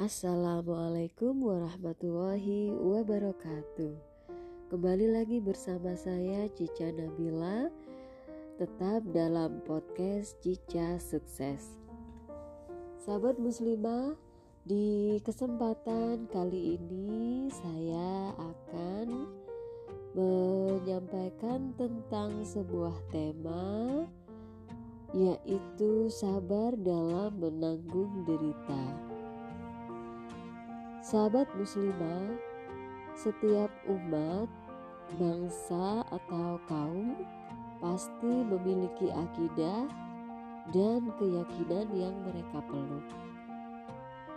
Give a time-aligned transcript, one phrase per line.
[0.00, 3.92] Assalamualaikum warahmatullahi wabarakatuh.
[4.72, 7.68] Kembali lagi bersama saya Cica Nabila
[8.56, 11.76] tetap dalam podcast Cica Sukses.
[13.04, 14.16] Sahabat muslimah,
[14.64, 19.28] di kesempatan kali ini saya akan
[20.16, 24.08] menyampaikan tentang sebuah tema
[25.12, 29.09] yaitu sabar dalam menanggung derita.
[31.10, 32.38] Sahabat muslimah,
[33.18, 34.46] setiap umat,
[35.18, 37.18] bangsa atau kaum
[37.82, 39.90] pasti memiliki akidah
[40.70, 43.02] dan keyakinan yang mereka peluk.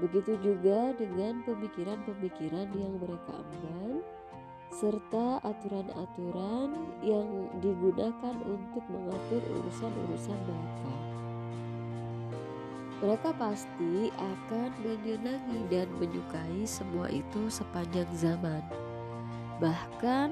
[0.02, 4.02] Begitu juga dengan pemikiran-pemikiran yang mereka emban
[4.73, 6.73] serta aturan-aturan
[7.05, 11.12] yang digunakan untuk mengatur urusan-urusan mereka
[13.03, 18.64] mereka pasti akan menyenangi dan menyukai semua itu sepanjang zaman.
[19.59, 20.31] Bahkan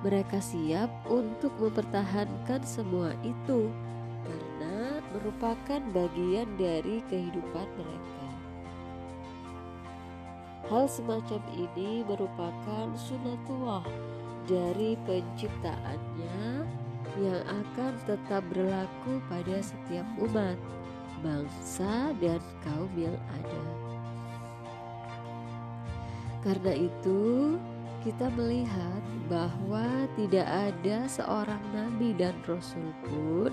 [0.00, 3.68] mereka siap untuk mempertahankan semua itu
[4.24, 8.28] karena merupakan bagian dari kehidupan mereka.
[10.72, 13.84] Hal semacam ini merupakan sunatullah
[14.48, 16.64] dari penciptaannya
[17.20, 20.56] yang akan tetap berlaku pada setiap umat
[21.26, 23.64] bangsa dan kaum yang ada.
[26.46, 27.58] Karena itu,
[28.06, 33.50] kita melihat bahwa tidak ada seorang nabi dan rasul pun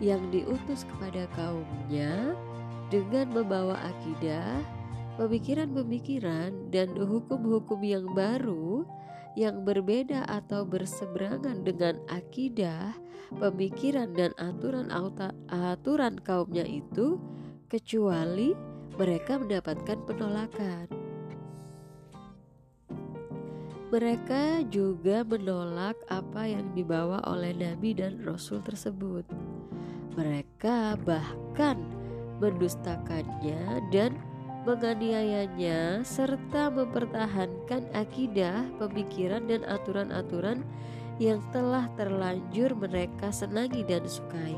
[0.00, 2.32] yang diutus kepada kaumnya
[2.88, 4.64] dengan membawa akidah,
[5.20, 8.88] pemikiran-pemikiran, dan hukum-hukum yang baru
[9.38, 12.92] yang berbeda atau berseberangan dengan akidah,
[13.40, 14.92] pemikiran dan aturan
[15.48, 17.16] aturan kaumnya itu
[17.72, 18.52] kecuali
[19.00, 20.86] mereka mendapatkan penolakan.
[23.92, 29.28] Mereka juga menolak apa yang dibawa oleh nabi dan rasul tersebut.
[30.16, 31.76] Mereka bahkan
[32.40, 34.16] mendustakannya dan
[34.62, 40.62] menganiayanya, serta mempertahankan akidah, pemikiran, dan aturan-aturan
[41.18, 44.54] yang telah terlanjur mereka senangi dan sukai.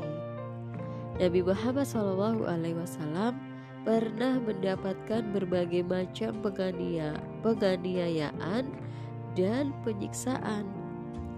[1.17, 3.33] Nabi Muhammad SAW
[3.85, 8.65] pernah mendapatkan berbagai macam pengania, penganiayaan
[9.37, 10.65] dan penyiksaan,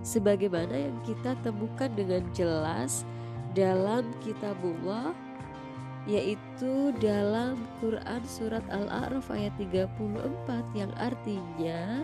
[0.04, 3.04] sebagaimana yang kita temukan dengan jelas
[3.56, 5.27] dalam Kitabullah
[6.08, 10.24] yaitu dalam Quran surat Al-A'raf ayat 34
[10.74, 12.02] yang artinya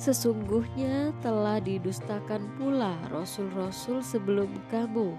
[0.00, 5.14] Sesungguhnya telah didustakan pula rasul-rasul sebelum kamu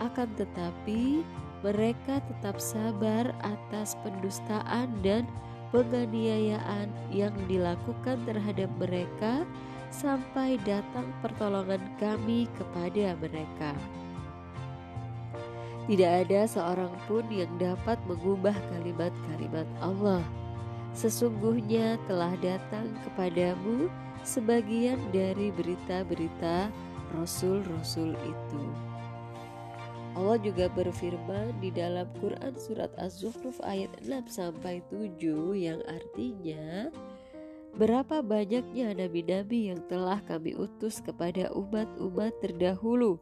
[0.00, 1.20] akan tetapi
[1.60, 5.28] mereka tetap sabar atas pendustaan dan
[5.74, 9.44] penganiayaan yang dilakukan terhadap mereka
[9.92, 13.76] sampai datang pertolongan kami kepada mereka.
[15.86, 20.22] Tidak ada seorang pun yang dapat mengubah kalimat-kalimat Allah.
[20.90, 23.86] Sesungguhnya telah datang kepadamu
[24.26, 26.74] sebagian dari berita-berita
[27.14, 28.62] rasul-rasul itu.
[30.16, 35.20] Allah juga berfirman di dalam Quran surat Az-Zukhruf ayat 6 sampai 7
[35.52, 36.88] yang artinya
[37.76, 43.20] Berapa banyaknya nabi-nabi yang telah kami utus kepada umat-umat terdahulu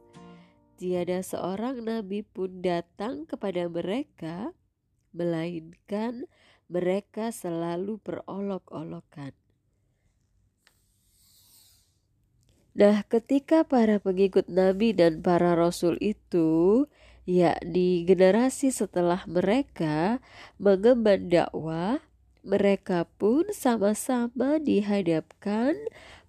[0.75, 4.51] tiada seorang nabi pun datang kepada mereka,
[5.15, 6.27] melainkan
[6.67, 9.31] mereka selalu berolok-olokan.
[12.75, 16.83] Nah, ketika para pengikut Nabi dan para Rasul itu,
[17.23, 20.19] yakni generasi setelah mereka,
[20.59, 22.03] mengemban dakwah,
[22.43, 25.79] mereka pun sama-sama dihadapkan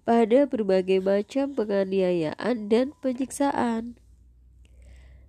[0.07, 3.99] pada berbagai macam penganiayaan dan penyiksaan.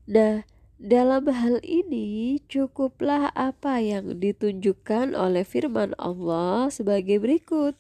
[0.08, 0.48] Nah,
[0.80, 7.76] dalam hal ini cukuplah apa yang ditunjukkan oleh firman Allah sebagai berikut.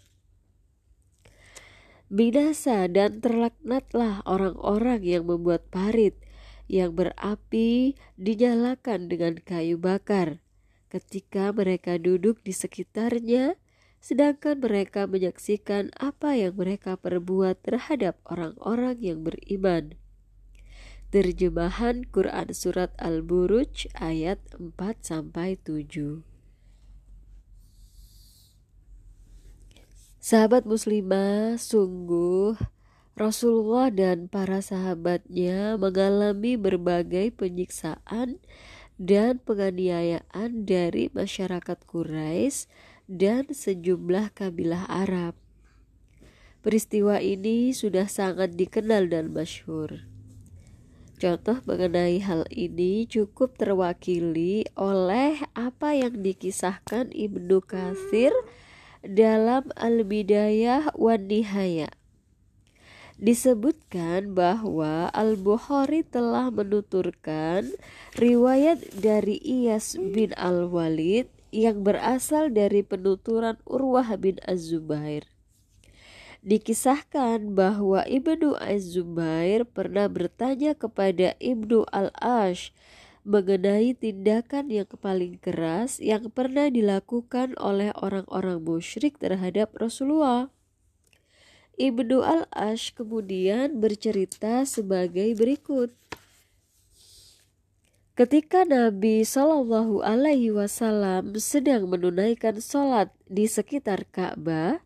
[2.12, 6.20] Binasa dan terlaknatlah orang-orang yang membuat parit
[6.68, 10.44] yang berapi dinyalakan dengan kayu bakar
[10.92, 13.56] ketika mereka duduk di sekitarnya
[14.04, 19.96] sedangkan mereka menyaksikan apa yang mereka perbuat terhadap orang-orang yang beriman.
[21.08, 26.20] Terjemahan Quran Surat Al-Buruj ayat 4 sampai 7.
[30.20, 32.60] Sahabat muslimah, sungguh
[33.16, 38.36] Rasulullah dan para sahabatnya mengalami berbagai penyiksaan
[39.00, 42.68] dan penganiayaan dari masyarakat Quraisy
[43.08, 45.32] dan sejumlah kabilah Arab.
[46.60, 50.17] Peristiwa ini sudah sangat dikenal dan masyhur.
[51.18, 58.30] Contoh mengenai hal ini cukup terwakili oleh apa yang dikisahkan Ibnu Katsir
[59.02, 61.90] dalam Al-Bidayah wan Nihaya.
[63.18, 67.66] Disebutkan bahwa Al-Bukhari telah menuturkan
[68.14, 75.26] riwayat dari Iyas bin Al-Walid yang berasal dari penuturan Urwah bin Az-Zubair.
[76.38, 82.70] Dikisahkan bahwa Ibnu Az-Zubair pernah bertanya kepada Ibnu Al-Ash
[83.26, 90.48] mengenai tindakan yang paling keras yang pernah dilakukan oleh orang-orang musyrik terhadap Rasulullah.
[91.78, 95.94] Ibnu Al-Ash kemudian bercerita sebagai berikut.
[98.18, 104.82] Ketika Nabi Shallallahu Alaihi Wasallam sedang menunaikan sholat di sekitar Ka'bah,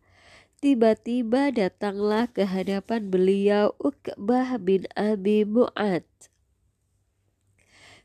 [0.62, 6.06] Tiba-tiba datanglah ke hadapan beliau Uqbah bin Abi Mu'ad.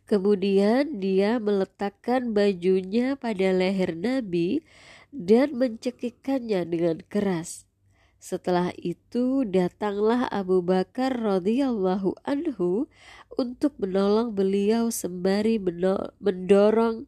[0.09, 4.65] Kemudian dia meletakkan bajunya pada leher Nabi
[5.13, 7.69] dan mencekikkannya dengan keras.
[8.17, 12.89] Setelah itu datanglah Abu Bakar radhiyallahu anhu
[13.37, 17.05] untuk menolong beliau sembari mendorong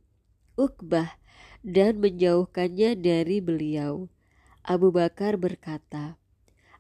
[0.62, 1.18] Uqbah
[1.66, 4.14] dan menjauhkannya dari beliau.
[4.70, 6.14] Abu Bakar berkata,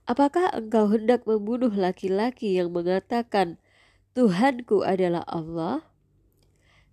[0.05, 3.57] Apakah engkau hendak membunuh laki-laki yang mengatakan,
[4.13, 5.81] Tuhanku adalah Allah?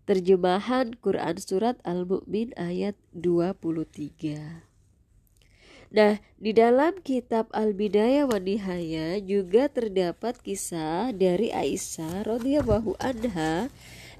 [0.09, 4.65] Terjemahan Quran Surat Al-Mu'min ayat 23
[5.93, 13.69] Nah, di dalam kitab Al-Bidayah wa Nihaya juga terdapat kisah dari Aisyah radhiyallahu anha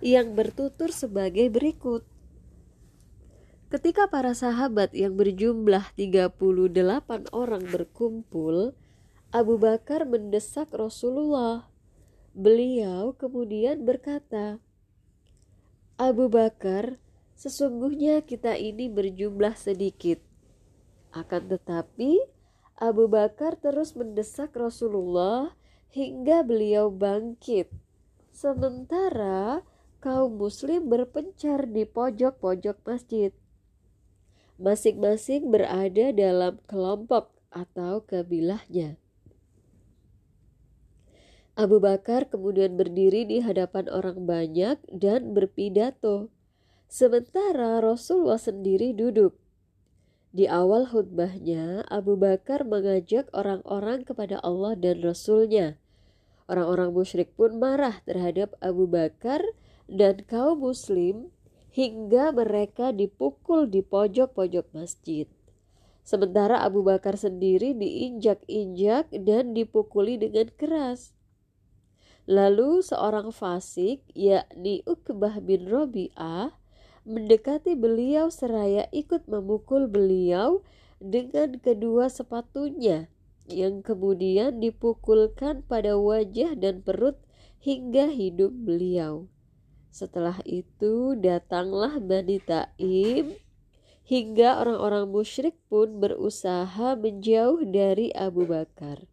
[0.05, 2.05] yang bertutur sebagai berikut.
[3.67, 6.39] Ketika para sahabat yang berjumlah 38
[7.35, 8.79] orang berkumpul,
[9.35, 11.67] Abu Bakar mendesak Rasulullah.
[12.31, 14.63] Beliau kemudian berkata,
[15.99, 17.03] Abu Bakar,
[17.35, 20.23] sesungguhnya kita ini berjumlah sedikit.
[21.11, 22.23] Akan tetapi,
[22.79, 25.59] Abu Bakar terus mendesak Rasulullah
[25.91, 27.75] hingga beliau bangkit.
[28.31, 29.67] Sementara
[29.99, 33.35] kaum muslim berpencar di pojok-pojok masjid
[34.57, 38.97] masing-masing berada dalam kelompok atau kabilahnya.
[41.57, 46.29] Abu Bakar kemudian berdiri di hadapan orang banyak dan berpidato,
[46.85, 49.41] sementara Rasulullah sendiri duduk.
[50.37, 55.81] Di awal khutbahnya, Abu Bakar mengajak orang-orang kepada Allah dan Rasulnya.
[56.45, 59.41] Orang-orang musyrik pun marah terhadap Abu Bakar
[59.89, 61.33] dan kaum muslim
[61.77, 65.29] hingga mereka dipukul di pojok-pojok masjid.
[66.01, 71.13] Sementara Abu Bakar sendiri diinjak-injak dan dipukuli dengan keras.
[72.25, 76.57] Lalu seorang fasik, yakni Uqbah bin Robi'ah,
[77.05, 80.65] mendekati beliau seraya ikut memukul beliau
[80.97, 83.13] dengan kedua sepatunya
[83.53, 87.21] yang kemudian dipukulkan pada wajah dan perut
[87.61, 89.29] hingga hidung beliau.
[89.97, 93.33] Setelah itu datanglah Bani Taim
[94.05, 99.09] hingga orang-orang musyrik pun berusaha menjauh dari Abu Bakar.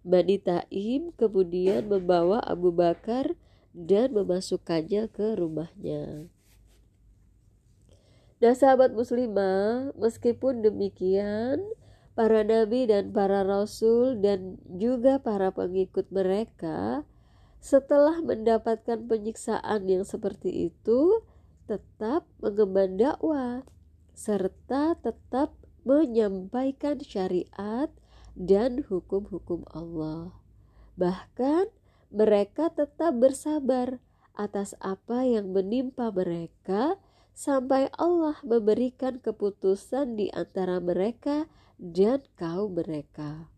[0.00, 3.36] Bani Taim kemudian membawa Abu Bakar
[3.76, 6.32] dan memasukkannya ke rumahnya.
[8.40, 11.60] Nah sahabat muslimah, meskipun demikian,
[12.16, 17.04] para nabi dan para rasul dan juga para pengikut mereka
[17.66, 21.26] setelah mendapatkan penyiksaan yang seperti itu,
[21.66, 23.66] tetap mengemban dakwah
[24.14, 25.50] serta tetap
[25.82, 27.90] menyampaikan syariat
[28.38, 30.30] dan hukum-hukum Allah.
[30.94, 31.66] Bahkan
[32.14, 33.98] mereka tetap bersabar
[34.38, 37.02] atas apa yang menimpa mereka
[37.34, 41.50] sampai Allah memberikan keputusan di antara mereka
[41.82, 43.50] dan kaum mereka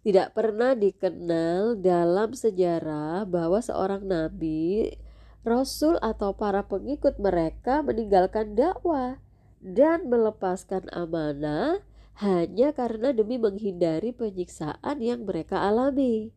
[0.00, 4.96] tidak pernah dikenal dalam sejarah bahwa seorang nabi,
[5.44, 9.20] rasul atau para pengikut mereka meninggalkan dakwah
[9.60, 11.84] dan melepaskan amanah
[12.20, 16.32] hanya karena demi menghindari penyiksaan yang mereka alami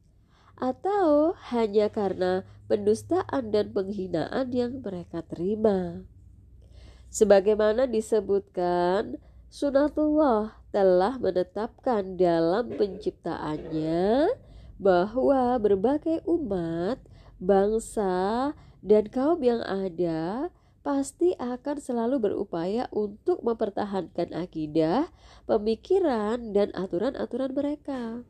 [0.60, 6.03] atau hanya karena pendustaan dan penghinaan yang mereka terima.
[7.12, 9.20] Sebagaimana disebutkan
[9.53, 14.34] Sunatullah telah menetapkan dalam penciptaannya
[14.82, 16.98] bahwa berbagai umat,
[17.38, 18.51] bangsa,
[18.82, 20.50] dan kaum yang ada
[20.84, 25.08] pasti akan selalu berupaya untuk mempertahankan akidah,
[25.48, 28.25] pemikiran, dan aturan-aturan mereka.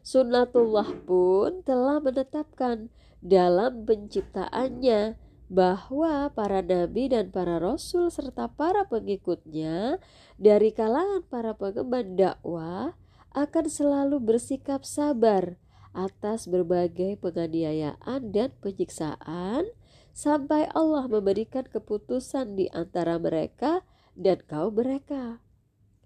[0.00, 2.88] Sunnatullah pun telah menetapkan
[3.20, 5.16] dalam penciptaannya
[5.52, 10.00] bahwa para nabi dan para rasul serta para pengikutnya
[10.40, 12.96] dari kalangan para pengemban dakwah
[13.34, 15.60] akan selalu bersikap sabar
[15.94, 19.68] atas berbagai penganiayaan dan penyiksaan
[20.14, 25.42] sampai Allah memberikan keputusan di antara mereka dan kaum mereka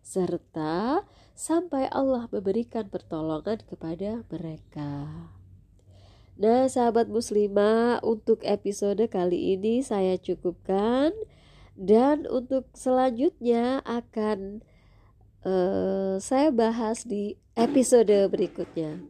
[0.08, 1.04] serta
[1.36, 5.28] sampai Allah memberikan pertolongan kepada mereka.
[6.38, 11.10] Nah, sahabat muslimah, untuk episode kali ini saya cukupkan
[11.74, 14.62] dan untuk selanjutnya akan
[15.42, 19.02] uh, saya bahas di episode berikutnya.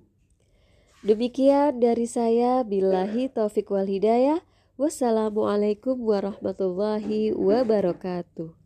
[1.05, 4.41] Demikian dari saya, billahi taufik wal hidayah.
[4.81, 8.58] Wassalamualaikum warahmatullahi wabarakatuh.